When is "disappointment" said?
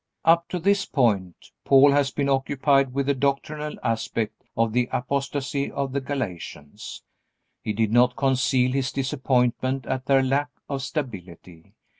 8.91-9.85